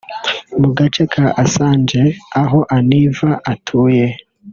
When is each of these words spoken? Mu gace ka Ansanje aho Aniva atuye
Mu 0.59 0.67
gace 0.77 1.03
ka 1.13 1.25
Ansanje 1.41 2.01
aho 2.41 2.59
Aniva 2.75 3.31
atuye 3.51 4.05